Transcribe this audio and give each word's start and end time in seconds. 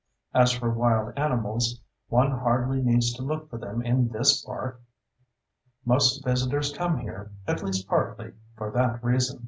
As 0.33 0.51
for 0.51 0.71
wild 0.71 1.13
animals, 1.15 1.79
one 2.07 2.31
hardly 2.31 2.81
needs 2.81 3.13
to 3.13 3.21
look 3.21 3.51
for 3.51 3.59
them 3.59 3.83
in 3.83 4.07
this 4.07 4.43
park! 4.43 4.81
Most 5.85 6.23
visitors 6.25 6.73
come 6.75 6.97
here, 6.97 7.31
at 7.45 7.61
least 7.61 7.87
partly, 7.87 8.33
for 8.55 8.71
that 8.71 9.03
reason. 9.03 9.39